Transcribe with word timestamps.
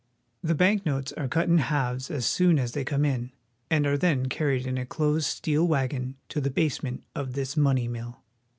The 0.41 0.55
bank 0.55 0.83
notes 0.83 1.13
are 1.13 1.27
cut 1.27 1.47
in 1.47 1.59
halves 1.59 2.09
as 2.09 2.25
soon 2.25 2.57
as 2.57 2.71
they 2.71 2.83
come 2.83 3.05
in, 3.05 3.29
and 3.69 3.85
are 3.85 3.99
then 3.99 4.29
carried 4.29 4.65
in 4.65 4.79
a 4.79 4.83
closed 4.83 5.27
steel 5.27 5.67
wagon 5.67 6.15
to 6.29 6.41
the 6.41 6.49
basement 6.49 7.03
of 7.13 7.33
this 7.33 7.55
money 7.55 7.87
mill. 7.87 8.23